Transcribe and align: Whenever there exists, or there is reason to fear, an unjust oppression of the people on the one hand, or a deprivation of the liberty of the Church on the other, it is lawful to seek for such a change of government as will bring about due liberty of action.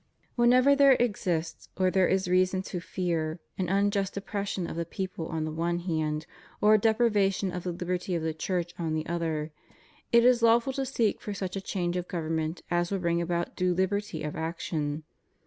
Whenever 0.35 0.75
there 0.75 0.93
exists, 0.93 1.69
or 1.77 1.91
there 1.91 2.07
is 2.07 2.27
reason 2.27 2.63
to 2.63 2.79
fear, 2.79 3.39
an 3.59 3.69
unjust 3.69 4.17
oppression 4.17 4.67
of 4.67 4.75
the 4.75 4.83
people 4.83 5.27
on 5.27 5.45
the 5.45 5.51
one 5.51 5.77
hand, 5.77 6.25
or 6.59 6.73
a 6.73 6.79
deprivation 6.79 7.51
of 7.51 7.63
the 7.63 7.71
liberty 7.71 8.15
of 8.15 8.23
the 8.23 8.33
Church 8.33 8.73
on 8.79 8.95
the 8.95 9.05
other, 9.05 9.51
it 10.11 10.25
is 10.25 10.41
lawful 10.41 10.73
to 10.73 10.87
seek 10.87 11.21
for 11.21 11.35
such 11.35 11.55
a 11.55 11.61
change 11.61 11.95
of 11.97 12.07
government 12.07 12.63
as 12.71 12.89
will 12.89 12.97
bring 12.97 13.21
about 13.21 13.55
due 13.55 13.75
liberty 13.75 14.23
of 14.23 14.35
action. 14.35 15.03